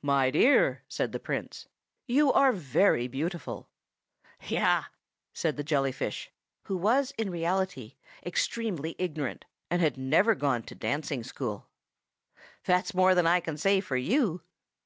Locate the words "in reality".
7.18-7.96